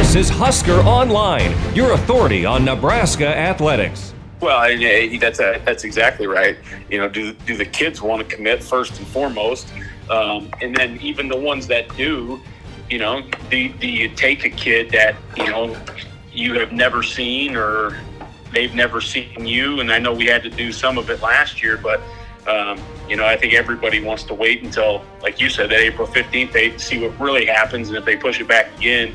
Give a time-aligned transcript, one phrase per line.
[0.00, 4.14] This is Husker Online, your authority on Nebraska athletics.
[4.40, 6.56] Well, uh, that's a, that's exactly right.
[6.88, 9.70] You know, do do the kids want to commit first and foremost,
[10.08, 12.40] um, and then even the ones that do,
[12.88, 15.76] you know, do, do you take a kid that you know
[16.32, 18.00] you have never seen or
[18.54, 19.80] they've never seen you?
[19.80, 22.00] And I know we had to do some of it last year, but
[22.48, 26.06] um, you know, I think everybody wants to wait until, like you said, that April
[26.06, 29.12] fifteenth, they see what really happens, and if they push it back again,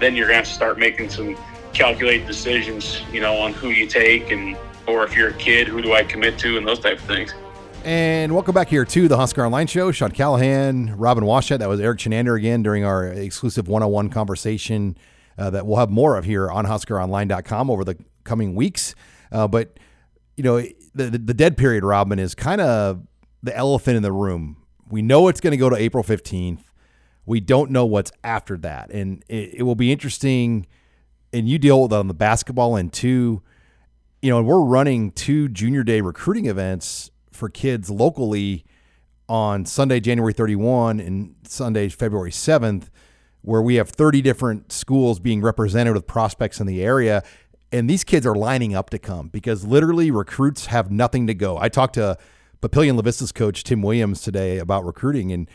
[0.00, 1.36] then you're going to have to start making some
[1.72, 4.56] calculated decisions, you know, on who you take and
[4.86, 7.34] or if you're a kid, who do I commit to, and those type of things.
[7.84, 9.92] And welcome back here to the Husker Online Show.
[9.92, 11.58] Sean Callahan, Robin Washut.
[11.58, 14.96] That was Erik Chinander again during our exclusive one-on-one conversation
[15.36, 18.94] uh, that we'll have more of here on HuskerOnline.com over the coming weeks.
[19.30, 19.78] Uh, but
[20.36, 20.62] you know,
[20.94, 23.02] the, the the dead period, Robin, is kind of
[23.42, 24.56] the elephant in the room.
[24.88, 26.62] We know it's going to go to April fifteenth.
[27.26, 30.66] We don't know what's after that, and it, it will be interesting.
[31.32, 33.42] And you deal with on the basketball end too
[34.24, 38.64] you know, and we're running two junior day recruiting events for kids locally
[39.28, 42.88] on Sunday, January 31 and Sunday, February 7th,
[43.42, 47.22] where we have 30 different schools being represented with prospects in the area.
[47.70, 51.58] And these kids are lining up to come because literally recruits have nothing to go.
[51.58, 52.16] I talked to
[52.62, 55.32] Papillion Lavista's coach, Tim Williams, today about recruiting.
[55.32, 55.50] And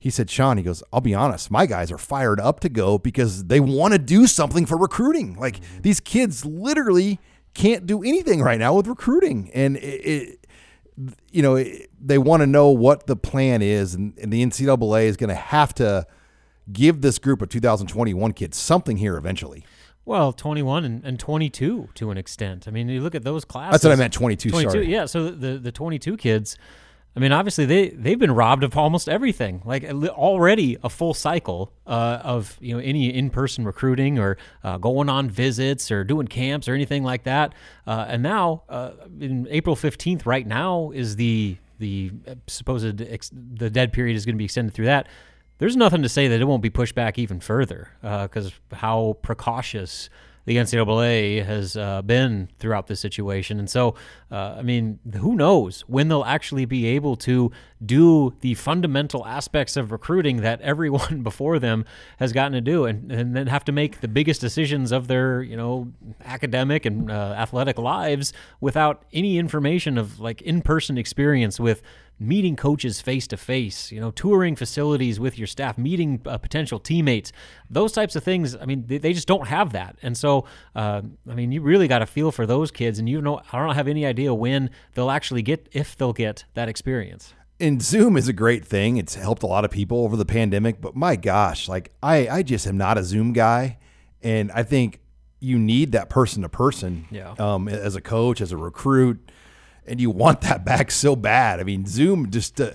[0.00, 2.98] he said, Sean, he goes, I'll be honest, my guys are fired up to go
[2.98, 5.36] because they want to do something for recruiting.
[5.36, 5.82] Like mm-hmm.
[5.82, 7.20] these kids literally
[7.52, 10.46] can't do anything right now with recruiting, and it, it
[11.30, 15.04] you know, it, they want to know what the plan is, and, and the NCAA
[15.04, 16.06] is going to have to
[16.72, 19.66] give this group of 2021 kids something here eventually.
[20.06, 22.66] Well, 21 and, and 22 to an extent.
[22.66, 23.72] I mean, you look at those classes.
[23.72, 24.14] That's what I meant.
[24.14, 24.50] 22.
[24.50, 24.86] 22 sorry.
[24.90, 25.04] yeah.
[25.04, 26.56] So the the 22 kids.
[27.16, 29.62] I mean, obviously they they've been robbed of almost everything.
[29.64, 34.78] Like already a full cycle uh, of you know any in person recruiting or uh,
[34.78, 37.52] going on visits or doing camps or anything like that.
[37.86, 42.12] Uh, and now, uh, in April 15th, right now is the the
[42.46, 45.08] supposed ex- the dead period is going to be extended through that.
[45.58, 50.08] There's nothing to say that it won't be pushed back even further because how precautious
[50.44, 53.58] the NCAA has uh, been throughout this situation.
[53.58, 53.94] And so,
[54.30, 57.52] uh, I mean, who knows when they'll actually be able to
[57.84, 61.84] do the fundamental aspects of recruiting that everyone before them
[62.18, 65.42] has gotten to do and, and then have to make the biggest decisions of their,
[65.42, 65.90] you know,
[66.24, 71.82] academic and uh, athletic lives without any information of like in person experience with
[72.22, 76.78] meeting coaches face to face, you know, touring facilities with your staff, meeting uh, potential
[76.78, 77.32] teammates,
[77.70, 78.54] those types of things.
[78.54, 79.96] I mean, they, they just don't have that.
[80.02, 80.44] And so,
[80.76, 82.98] uh, I mean, you really got to feel for those kids.
[82.98, 86.44] And you know, I don't have any idea when they'll actually get, if they'll get
[86.52, 87.32] that experience.
[87.60, 88.96] And Zoom is a great thing.
[88.96, 90.80] It's helped a lot of people over the pandemic.
[90.80, 93.78] But my gosh, like I, I just am not a Zoom guy.
[94.22, 95.00] And I think
[95.40, 97.34] you need that person to person Yeah.
[97.38, 99.30] um, as a coach, as a recruit
[99.86, 101.60] and you want that back so bad.
[101.60, 102.72] I mean, Zoom just uh,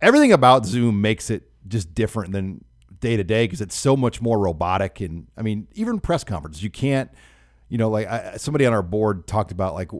[0.00, 2.64] everything about Zoom makes it just different than
[3.00, 5.00] day to day because it's so much more robotic.
[5.00, 7.10] And I mean, even press conferences, you can't,
[7.68, 9.90] you know, like I, somebody on our board talked about like,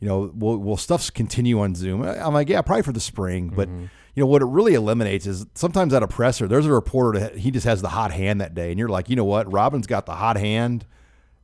[0.00, 2.02] you know, will, will stuff continue on Zoom?
[2.02, 3.68] I'm like, yeah, probably for the spring, but.
[3.68, 3.86] Mm-hmm.
[4.14, 7.36] You know what it really eliminates is sometimes at a presser, there's a reporter that
[7.36, 9.86] he just has the hot hand that day, and you're like, you know what, Robin's
[9.86, 10.84] got the hot hand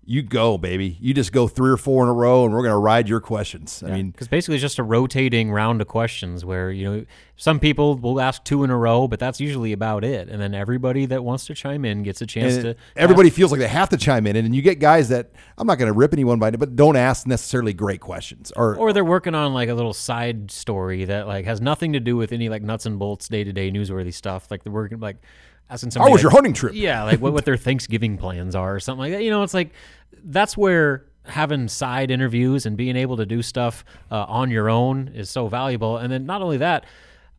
[0.07, 0.99] you go, baby.
[1.01, 3.21] You just go three or four in a row, and we're going to ride your
[3.21, 3.83] questions.
[3.83, 7.07] I mean, because basically it's just a rotating round of questions where you know
[7.37, 10.55] some people will ask two in a row, but that's usually about it, and then
[10.55, 12.77] everybody that wants to chime in gets a chance to.
[12.97, 13.37] everybody ask.
[13.37, 15.93] feels like they have to chime in, and you get guys that I'm not going
[15.93, 19.35] to rip anyone by, it, but don't ask necessarily great questions, or or they're working
[19.35, 22.63] on like a little side story that like has nothing to do with any like
[22.63, 24.51] nuts and bolts day to day newsworthy stuff.
[24.51, 25.17] Like they're working like
[25.75, 26.11] asking somebody.
[26.11, 26.73] How was like- your hunting trip?
[26.75, 29.23] Yeah, like what, what their Thanksgiving plans are or something like that.
[29.23, 29.71] You know, it's like
[30.25, 35.09] that's where having side interviews and being able to do stuff uh, on your own
[35.15, 35.97] is so valuable.
[35.97, 36.85] And then not only that,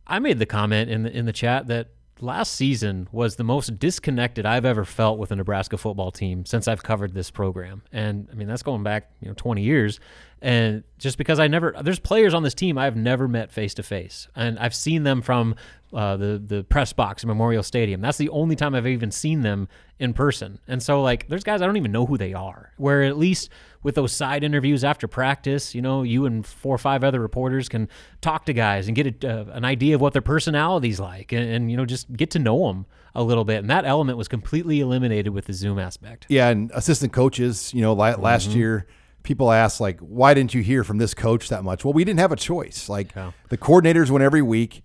[0.07, 1.89] I made the comment in the in the chat that
[2.21, 6.67] last season was the most disconnected I've ever felt with a Nebraska football team since
[6.67, 7.81] I've covered this program.
[7.91, 9.99] And I mean that's going back, you know, 20 years.
[10.41, 13.83] And just because I never, there's players on this team I've never met face to
[13.83, 15.55] face, and I've seen them from
[15.93, 18.01] uh, the the press box at Memorial Stadium.
[18.01, 19.67] That's the only time I've even seen them
[19.97, 20.59] in person.
[20.67, 22.73] And so like, there's guys I don't even know who they are.
[22.77, 23.49] Where at least
[23.81, 27.69] with those side interviews after practice, you know, you and four or five other reporters
[27.69, 27.87] can
[28.19, 31.47] talk to guys and get a, uh, an idea of what their personality's like, and,
[31.49, 32.85] and you know, just get to know them
[33.15, 33.59] a little bit.
[33.59, 36.25] And that element was completely eliminated with the Zoom aspect.
[36.29, 38.57] Yeah, and assistant coaches, you know, last Mm-hmm.
[38.59, 38.87] year
[39.25, 41.83] people ask like, why didn't you hear from this coach that much?
[41.83, 42.87] Well, we didn't have a choice.
[42.87, 43.31] Like Yeah.
[43.49, 44.81] the coordinators went every week,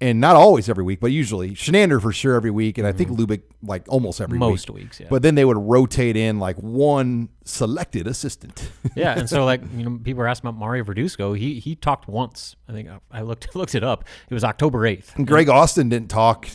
[0.00, 3.10] and not always every week, but usually Chinander for sure every week, and I think
[3.10, 4.50] Lubick like almost every Mm-hmm.
[4.50, 4.84] Most week.
[4.84, 5.06] weeks, yeah.
[5.08, 8.70] But then they would rotate in like one selected assistant.
[8.96, 11.36] yeah, and so like you know, people are asking about Mario Verduzco.
[11.38, 12.56] He he talked once.
[12.68, 14.04] I think I looked looked it up.
[14.28, 15.14] It was October eighth.
[15.16, 16.48] and Greg Austin didn't talk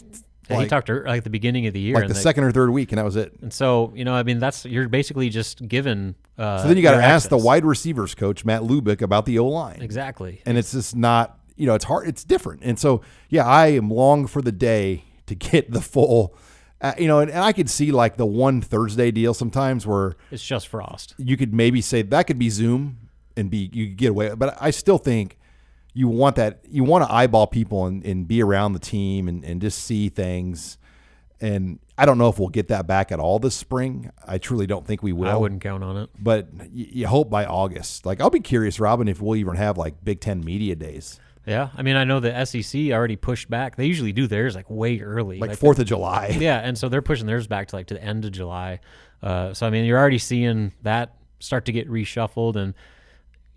[0.56, 2.44] he like, talked er- like at the beginning of the year, like the they- second
[2.44, 3.34] or third week, and that was it.
[3.42, 6.16] And so you know, I mean, that's you're basically just given.
[6.38, 9.40] Uh, So then you got to ask the wide receivers coach Matt Lubick about the
[9.40, 9.80] O line.
[9.82, 10.42] exactly.
[10.46, 13.90] and it's just not you know it's hard it's different and so yeah i am
[13.92, 16.34] long for the day to get the full
[16.80, 20.16] uh, you know and, and i could see like the one thursday deal sometimes where
[20.32, 21.16] It's just Frost.
[21.18, 23.00] you could maybe say that could be zoom
[23.36, 25.38] and be you could get away but i still think
[25.94, 29.44] you want that you want to eyeball people and, and be around the team and,
[29.44, 30.78] and just see things
[31.42, 34.68] and i don't know if we'll get that back at all this spring i truly
[34.68, 36.10] don't think we will I wouldn't count on it.
[36.20, 39.78] but you, you hope by august like i'll be curious robin if we'll even have
[39.78, 43.76] like big ten media days Yeah, I mean, I know the SEC already pushed back.
[43.76, 46.38] They usually do theirs like way early, like Fourth of July.
[46.40, 48.82] Yeah, and so they're pushing theirs back to like to the end of July.
[49.24, 52.76] Uh, so I mean, you're already seeing that start to get reshuffled, and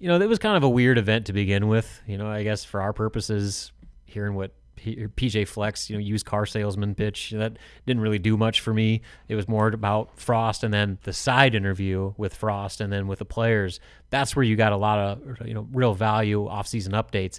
[0.03, 2.03] you know, it was kind of a weird event to begin with.
[2.07, 3.71] You know, I guess for our purposes,
[4.05, 7.57] hearing what P- PJ Fleck, you know, used car salesman pitch that
[7.87, 9.03] didn't really do much for me.
[9.29, 13.21] It was more about Frost, and then the side interview with Frost, and then with
[13.21, 13.79] the players.
[14.11, 17.39] That's where you got a lot of you know real value off-season updates.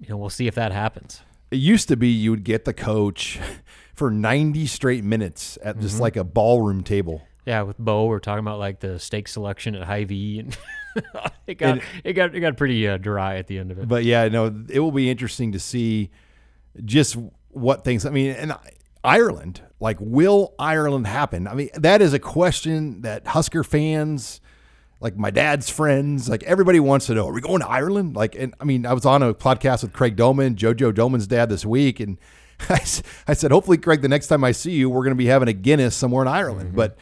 [0.00, 1.20] You know, we'll see if that happens.
[1.52, 3.38] It used to be you would get the coach
[3.94, 5.82] for 90 straight minutes at Mm-hmm.
[5.82, 7.22] just like a ballroom table.
[7.46, 10.56] Yeah, with Bo, we're talking about like the steak selection at Hy-Vee, and
[11.46, 13.88] it got it got it got pretty uh, dry at the end of it.
[13.88, 16.10] But yeah, no, it will be interesting to see
[16.84, 17.16] just
[17.50, 18.04] what things.
[18.06, 18.54] I mean, and
[19.04, 21.46] Ireland, like, will Ireland happen?
[21.46, 24.40] I mean, that is a question that Husker fans,
[25.00, 27.28] like my dad's friends, like everybody wants to know.
[27.28, 28.16] Are we going to Ireland?
[28.16, 31.50] Like, and I mean, I was on a podcast with Craig Domann, JoJo Domann's dad
[31.50, 32.18] this week, and
[32.68, 35.48] I said, hopefully, Craig, the next time I see you, we're going to be having
[35.48, 36.74] a Guinness somewhere in Ireland.
[36.74, 36.96] But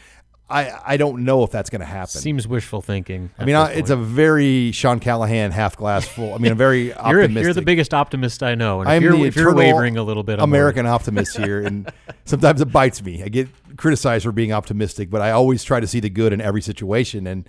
[0.53, 2.21] I, I don't know if that's going to happen.
[2.21, 3.31] Seems wishful thinking.
[3.39, 6.35] I mean, I, it's a very Sean Callahan half glass full.
[6.35, 7.43] I mean, a very you're optimistic.
[7.43, 10.03] you're the biggest optimist I know, and I'm if you're, the if you're wavering a
[10.03, 11.91] little bit, I'm American optimist here, and
[12.27, 13.23] sometimes it bites me.
[13.23, 16.41] I get criticized for being optimistic, but I always try to see the good in
[16.43, 17.49] every situation, and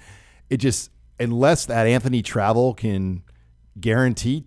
[0.49, 0.89] it just
[1.19, 3.23] unless that Anthony Travel can
[3.79, 4.45] guarantee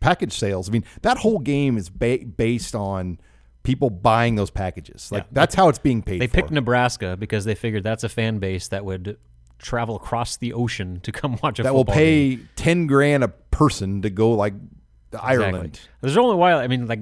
[0.00, 0.68] package sales.
[0.68, 3.18] I mean, that whole game is ba- based on
[3.62, 5.10] people buying those packages.
[5.12, 5.28] Like Yeah.
[5.32, 6.20] that's how it's being paid.
[6.20, 6.34] They for.
[6.34, 9.18] picked Nebraska because they figured that's a fan base that would
[9.58, 12.48] travel across the ocean to come watch a that will pay game.
[12.56, 14.54] ten grand a person to go like
[15.12, 15.44] Exactly.
[15.46, 15.80] Ireland.
[16.02, 17.00] There's only why I mean, like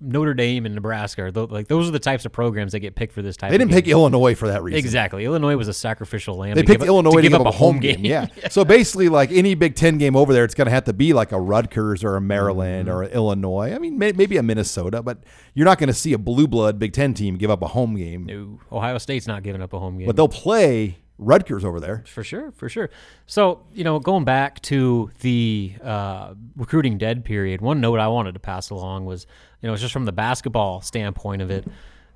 [0.00, 2.94] Notre Dame and Nebraska, are tho- like those are the types of programs that get
[2.94, 3.50] picked for this type.
[3.50, 3.78] They didn't game.
[3.82, 4.78] pick Illinois for that reason.
[4.78, 5.24] Exactly.
[5.24, 6.54] Illinois was a sacrificial lamb.
[6.54, 8.04] They to picked give up- Illinois to give, up, a home game.
[8.04, 8.28] Yeah.
[8.50, 11.12] so basically, like any Big Ten game over there, it's going to have to be
[11.12, 12.96] like a Rutgers or a Maryland Mm-hmm.
[12.96, 13.74] or a Illinois.
[13.74, 15.18] I mean, may, maybe a Minnesota, but
[15.54, 17.96] you're not going to see a blue blood Big Ten team give up a home
[17.96, 18.26] game.
[18.26, 20.06] No, Ohio State's not giving up a home game.
[20.06, 22.02] But they'll play Rutgers over there.
[22.06, 22.88] For sure, for sure.
[23.26, 28.32] So, you know, going back to the uh, recruiting dead period, one note I wanted
[28.32, 29.26] to pass along was,
[29.60, 31.66] you know, just from the basketball standpoint of it.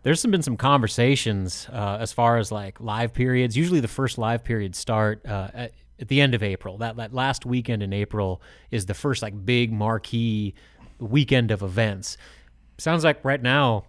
[0.04, 3.56] There's some, been some conversations uh, as far as like live periods.
[3.56, 6.78] Usually, the first live periods start uh, at, at the end of April.
[6.78, 10.54] That that last weekend in April is the first like big marquee
[10.98, 12.16] weekend of events.
[12.78, 13.84] Sounds like right now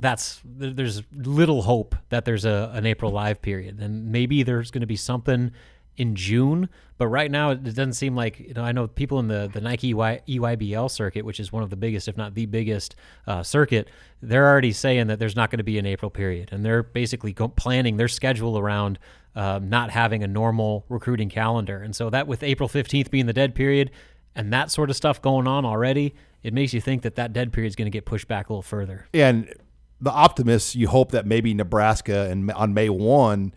[0.00, 4.80] that's there's little hope that there's a an April live period, and maybe there's going
[4.80, 5.52] to be something
[5.96, 6.68] in June.
[6.96, 8.62] But right now, it doesn't seem like you know.
[8.62, 11.76] I know people in the the Nike EY, EYBL circuit, which is one of the
[11.76, 12.96] biggest, if not the biggest,
[13.26, 13.88] uh, circuit.
[14.22, 17.32] They're already saying that there's not going to be an April period, and they're basically
[17.32, 18.98] go- planning their schedule around
[19.36, 21.78] um, not having a normal recruiting calendar.
[21.78, 23.90] And so that with April 15th being the dead period,
[24.34, 27.52] and that sort of stuff going on already, it makes you think that that dead
[27.52, 29.06] period is going to get pushed back a little further.
[29.12, 29.52] And
[30.00, 33.54] the optimists, you hope that maybe Nebraska and on May 1,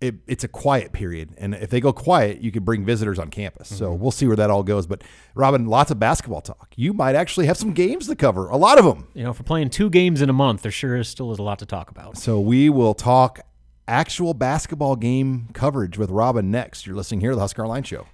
[0.00, 1.34] it, it's a quiet period.
[1.38, 3.68] And if they go quiet, you could bring visitors on campus.
[3.74, 4.02] So Mm-hmm.
[4.02, 4.86] we'll see where that all goes.
[4.86, 5.02] But
[5.34, 6.72] Robin, lots of basketball talk.
[6.76, 9.08] You might actually have some games to cover, a lot of them.
[9.14, 11.42] you know, for playing two games in a month, there sure is still is a
[11.42, 12.16] lot to talk about.
[12.18, 13.40] So we will talk
[13.88, 16.86] actual basketball game coverage with Robin next.
[16.86, 18.06] You're listening here to the Husker Online Show.